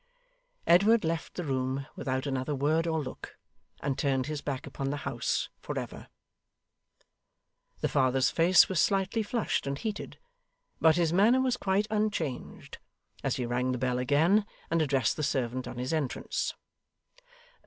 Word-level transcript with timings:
Edward 0.65 1.03
left 1.05 1.35
the 1.35 1.43
room 1.43 1.85
without 1.95 2.25
another 2.25 2.55
word 2.55 2.87
or 2.87 2.99
look, 3.03 3.37
and 3.81 3.99
turned 3.99 4.25
his 4.25 4.41
back 4.41 4.65
upon 4.65 4.89
the 4.89 4.97
house 5.05 5.47
for 5.59 5.77
ever. 5.77 6.07
The 7.81 7.87
father's 7.87 8.31
face 8.31 8.67
was 8.67 8.79
slightly 8.79 9.21
flushed 9.21 9.67
and 9.67 9.77
heated, 9.77 10.17
but 10.79 10.95
his 10.95 11.13
manner 11.13 11.39
was 11.39 11.55
quite 11.55 11.85
unchanged, 11.91 12.79
as 13.23 13.35
he 13.35 13.45
rang 13.45 13.73
the 13.73 13.77
bell 13.77 13.99
again, 13.99 14.47
and 14.71 14.81
addressed 14.81 15.17
the 15.17 15.21
servant 15.21 15.67
on 15.67 15.77
his 15.77 15.93
entrance. 15.93 16.55